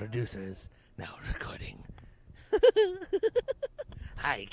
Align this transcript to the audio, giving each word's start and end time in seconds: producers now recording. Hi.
producers 0.00 0.70
now 0.96 1.14
recording. 1.28 1.84
Hi. 4.16 4.46